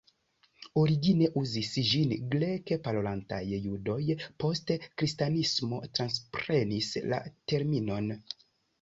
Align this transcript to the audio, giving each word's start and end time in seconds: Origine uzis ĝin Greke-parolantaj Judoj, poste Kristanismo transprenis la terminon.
Origine 0.83 1.27
uzis 1.41 1.69
ĝin 1.89 2.15
Greke-parolantaj 2.31 3.41
Judoj, 3.67 4.01
poste 4.45 4.81
Kristanismo 4.89 5.83
transprenis 6.01 6.95
la 7.15 7.25
terminon. 7.55 8.15